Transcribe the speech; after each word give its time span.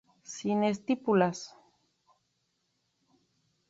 Sin 0.35 0.63
estípulas. 0.71 1.39